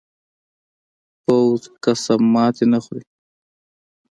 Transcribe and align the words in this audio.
پوخ 1.23 1.61
قسم 1.83 2.21
ماتې 2.33 2.65
نه 2.71 2.79
خوري 2.83 3.03